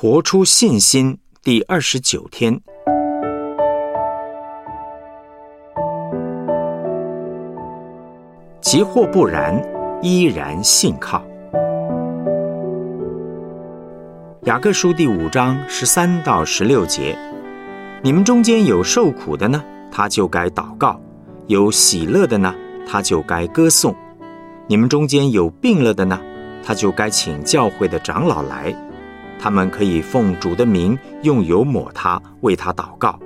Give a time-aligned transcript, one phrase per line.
[0.00, 2.60] 活出信心第二十九天，
[8.60, 9.60] 即或不然，
[10.00, 11.20] 依然信靠。
[14.44, 17.18] 雅各书第五章十三到十六节：
[18.00, 19.60] 你们中间有受苦的呢，
[19.90, 20.96] 他就该祷告；
[21.48, 22.54] 有喜乐的呢，
[22.86, 23.92] 他就该歌颂。
[24.68, 26.20] 你们中间有病了的呢，
[26.64, 28.72] 他就该请教会的长老来。
[29.38, 33.18] 他们可以奉主的名用油抹他，为他祷告，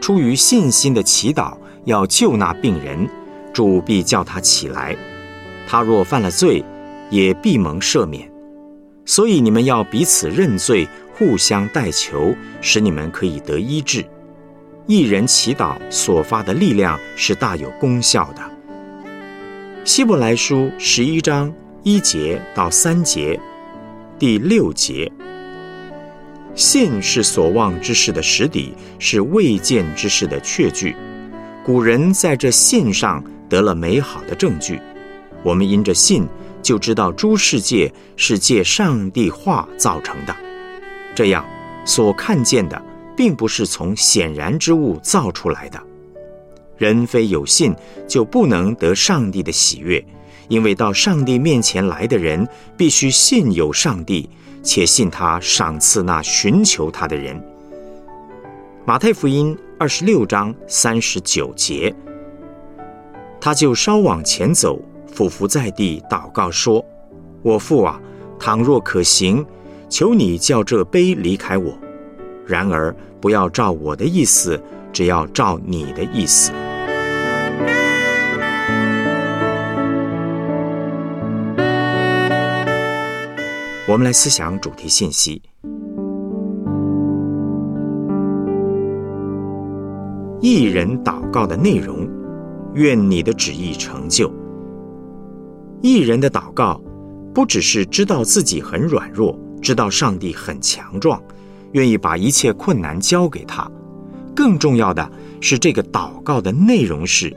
[0.00, 3.08] 出于信心的祈祷，要救那病人，
[3.52, 4.96] 主必叫他起来。
[5.66, 6.64] 他若犯了罪，
[7.10, 8.30] 也必蒙赦免。
[9.04, 14.04] 所以你们要彼此认罪，互相代求，使你们可以得医治。
[14.86, 18.42] 一人祈祷所发的力量是大有功效的。
[19.84, 21.52] 希伯来书十一章
[21.84, 23.38] 一节到三节，
[24.18, 25.10] 第六节。
[26.56, 30.96] 信是所望之事的实底，是未见之事的确据。
[31.62, 34.80] 古人在这信上得了美好的证据。
[35.42, 36.26] 我们因着信，
[36.62, 40.34] 就知道诸世界是借上帝话造成的。
[41.14, 41.44] 这样，
[41.84, 42.82] 所看见的，
[43.14, 45.78] 并不是从显然之物造出来的。
[46.78, 47.74] 人非有信，
[48.08, 50.02] 就不能得上帝的喜悦，
[50.48, 52.48] 因为到上帝面前来的人，
[52.78, 54.28] 必须信有上帝。
[54.66, 57.40] 且信他赏赐那寻求他的人。
[58.84, 61.94] 马太福音二十六章三十九节，
[63.40, 66.84] 他就稍往前走，俯伏在地祷告说
[67.42, 68.00] ：“我父啊，
[68.40, 69.46] 倘若可行，
[69.88, 71.72] 求你叫这杯离开我；
[72.44, 74.60] 然而不要照我的意思，
[74.92, 76.50] 只要照你的意思。”
[83.88, 85.40] 我们来思想主题信息：
[90.40, 92.08] 一人祷告的内容。
[92.74, 94.30] 愿你的旨意成就。
[95.82, 96.78] 一人的祷告，
[97.32, 101.22] 不只是知道自己很软弱，知道上帝很强壮，
[101.72, 103.70] 愿意把一切困难交给他。
[104.34, 105.08] 更重要的
[105.40, 107.34] 是，这个祷告的内容是：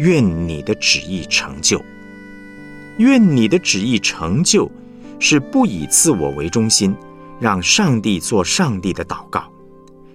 [0.00, 1.80] 愿你的旨意成就。
[2.98, 4.68] 愿你的旨意成就。
[5.24, 6.92] 是不以自我为中心，
[7.38, 9.44] 让上帝做上帝的祷告，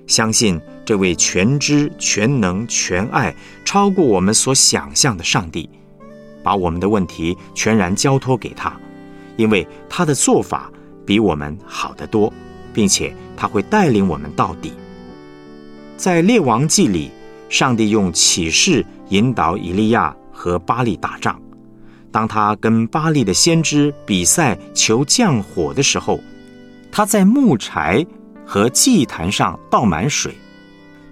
[0.06, 5.70] 相信这位全知全能全爱、超过我们所想象的上帝，
[6.44, 8.78] 把我们的问题全然交托给他，
[9.38, 10.70] 因为他的做法
[11.06, 12.32] 比我们好得多，
[12.74, 14.74] 并且他会带领我们到底。
[15.96, 17.10] 在列王记里，
[17.48, 21.42] 上帝用启示引导以利亚和巴利打仗。
[22.12, 26.20] 当他跟巴利的先知比赛求降火的时候，
[26.92, 28.06] 他在木柴
[28.46, 30.34] 和祭坛上倒满水，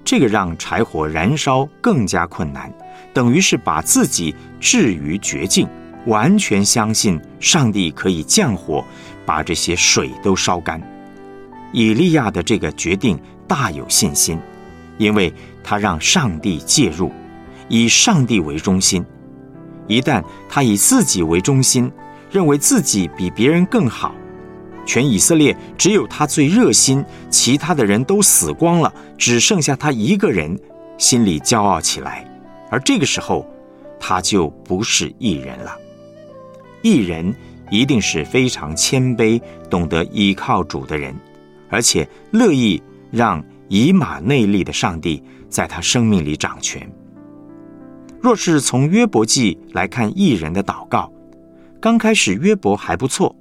[0.03, 2.73] 这个让柴火燃烧更加困难，
[3.13, 5.67] 等于是把自己置于绝境。
[6.05, 8.85] 完全相信上帝可以降火，
[9.25, 10.79] 把这些水都烧干。
[11.71, 14.39] 以利亚的这个决定大有信心，
[14.99, 15.33] 因为
[15.63, 17.11] 他让上帝介入，
[17.69, 19.03] 以上帝为中心。
[19.87, 21.91] 一旦他以自己为中心，
[22.31, 24.13] 认为自己比别人更好，
[24.85, 30.59] 全以色列只有他最热心，其他的人都死光了，只剩下他一个人，
[30.97, 32.25] 心里骄傲起来。
[32.69, 33.45] 而这个时候，
[33.99, 35.77] 他就不是艺人了。
[36.81, 37.33] 艺人
[37.71, 41.15] 一定是非常谦卑、懂得依靠主的人，
[41.69, 42.81] 而且乐意
[43.11, 46.87] 让以马内利的上帝在他生命里掌权。
[48.25, 51.13] 若是从约伯记来看艺人的祷告，
[51.79, 53.35] 刚开始约伯还不错。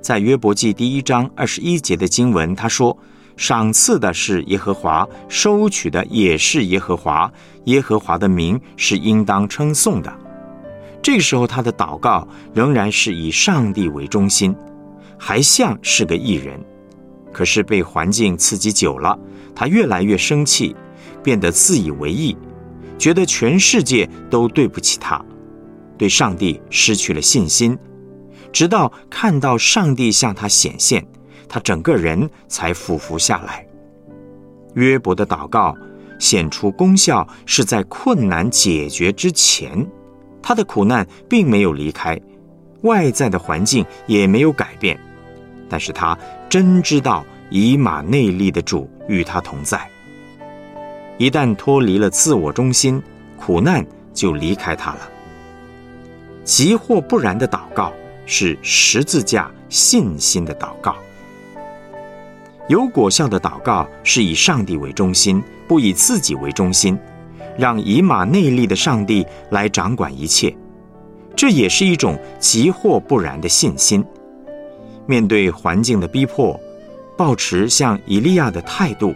[0.00, 2.96] 在约伯记第一章二十一节的经文，他说
[3.36, 7.30] ：“赏赐的是耶和华，收取的也是耶和华，
[7.64, 10.10] 耶和华的名是应当称颂的。”
[11.02, 14.56] 这个时候，他的祷告仍然是以上帝为中心，
[15.18, 16.58] 还像是个艺人。
[17.34, 19.18] 可是被环境刺激久了，
[19.54, 20.74] 他越来越生气，
[21.22, 22.34] 变得自以为意。
[23.00, 25.24] 觉得全世界都对不起他，
[25.96, 27.76] 对上帝失去了信心，
[28.52, 31.02] 直到看到上帝向他显现，
[31.48, 33.66] 他整个人才俯伏下来。
[34.74, 35.74] 约伯的祷告
[36.18, 39.84] 显出功效，是在困难解决之前，
[40.42, 42.20] 他的苦难并没有离开，
[42.82, 45.00] 外在的环境也没有改变，
[45.70, 46.16] 但是他
[46.50, 49.88] 真知道以马内利的主与他同在。
[51.20, 53.02] 一旦脱离了自我中心，
[53.36, 53.84] 苦难
[54.14, 55.00] 就离开他了。
[56.44, 57.92] 急或不然的祷告
[58.24, 60.96] 是十字架信心的祷告。
[62.68, 66.98] 有果效的祷告是以上帝为中心，不以自己为中心，
[67.58, 70.56] 让以马内利的上帝来掌管一切。
[71.36, 74.02] 这也是一种急或不然的信心。
[75.04, 76.58] 面对环境的逼迫，
[77.14, 79.14] 保持像以利亚的态度，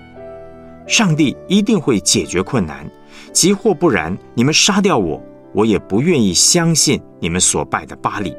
[0.86, 2.88] 上帝一定会解决困难。
[3.32, 5.20] 即或不然，你们杀掉我，
[5.52, 8.34] 我也不愿意相信你们所拜的巴利。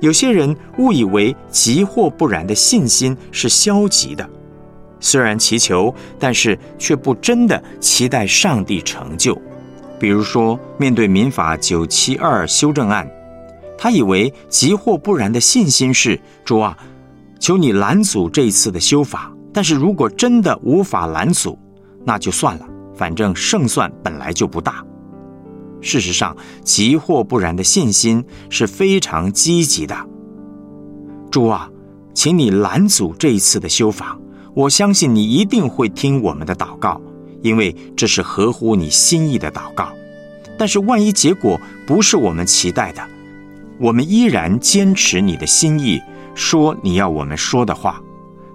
[0.00, 4.28] 有些人误以为即或不然的信心是消极的，
[5.00, 9.36] 虽然祈求，但是却不真的期待上帝成就。
[9.98, 13.08] 比如说，面对民法九七二修正案，
[13.76, 16.76] 他以为即或不然的信心是：主啊，
[17.40, 19.32] 求你拦阻这一次的修法。
[19.58, 21.58] 但是如果真的无法拦阻，
[22.04, 24.86] 那就算了，反正胜算本来就不大。
[25.80, 29.96] 事实上，急或不然的信心是非常积极的。
[31.28, 31.68] 主啊，
[32.14, 34.16] 请你拦阻这一次的修法。
[34.54, 37.00] 我相信你一定会听我们的祷告，
[37.42, 39.88] 因为这是合乎你心意的祷告。
[40.56, 43.02] 但是万一结果不是我们期待的，
[43.80, 46.00] 我们依然坚持你的心意，
[46.36, 48.00] 说你要我们说的话，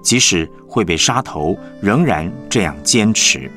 [0.04, 3.50] 即使会被杀头，仍然这样坚持。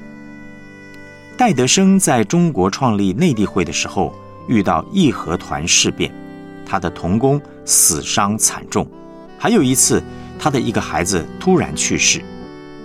[1.37, 4.15] 戴德生在中国创立内地会的时候，
[4.49, 6.11] 遇到义和团事变，
[6.65, 8.87] 他的童工死伤惨重，
[9.37, 10.03] 还有一次
[10.39, 12.23] 他的一个孩子突然去世，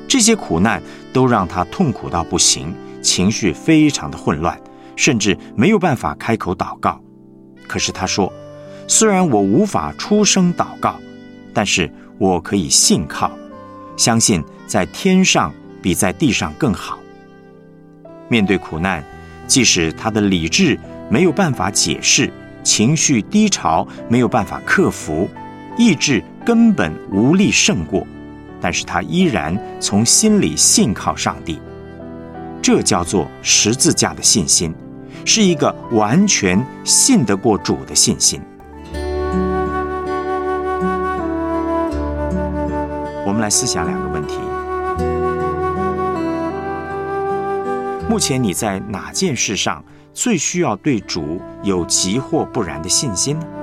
[0.07, 0.81] 这些苦难
[1.13, 4.59] 都让他痛苦到不行，情绪非常的混乱，
[4.97, 6.99] 甚至没有办法开口祷告。
[7.67, 8.33] 可是他说
[8.85, 10.99] ：“虽然我无法出声祷告，
[11.53, 13.31] 但是我可以信靠，
[13.97, 16.99] 相信在天上比在地上更好。”
[18.29, 19.03] 面对苦难，
[19.47, 20.79] 即使他的理智
[21.09, 22.31] 没有办法解释，
[22.63, 25.29] 情绪低潮没有办法克服，
[25.77, 28.07] 意志根本无力胜过，
[28.61, 31.59] 但是他依然从心里信靠上帝。
[32.61, 34.73] 这叫做十字架的信心，
[35.25, 38.39] 是一个完全信得过主的信心。
[43.25, 44.39] 我们来思想两个问题。
[48.09, 49.83] 目前你在哪件事上
[50.13, 53.60] 最需要对主有急或不然的信心呢？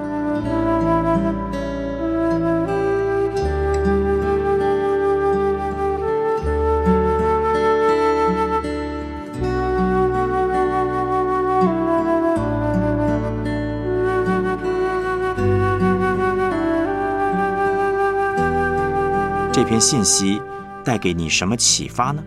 [19.81, 20.41] 信息
[20.85, 22.23] 带给你什么启发呢？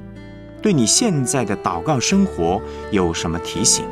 [0.62, 2.62] 对你现在的祷告生活
[2.92, 3.86] 有什么提醒？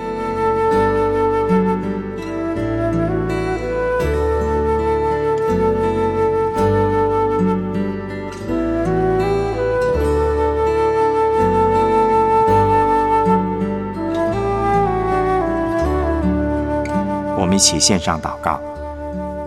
[17.35, 18.62] 我们一起献上祷告，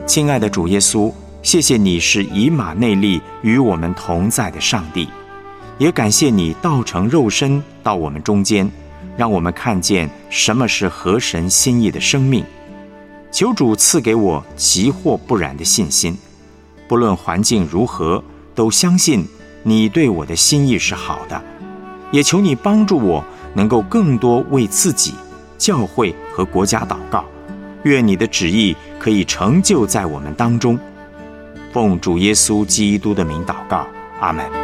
[0.06, 1.12] 亲爱的主耶稣，
[1.43, 5.09] 谢谢你是以马内利与我们同在的上帝。
[5.77, 8.71] 也感谢你道成肉身到我们中间，
[9.17, 12.44] 让我们看见什么是合神心意的生命。
[13.33, 16.17] 求主赐给我急或不然的信心，
[16.87, 18.23] 不论环境如何，
[18.55, 19.27] 都相信
[19.65, 21.43] 你对我的心意是好的。
[22.13, 25.15] 也求你帮助我，能够更多为自己、
[25.58, 27.25] 教会和国家祷告。
[27.82, 30.79] 愿你的旨意可以成就在我们当中。
[31.72, 33.86] 奉主耶稣基督的名祷告，
[34.20, 34.62] 阿门。